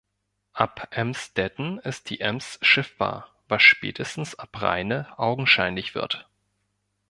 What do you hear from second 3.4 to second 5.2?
was spätestens ab Rheine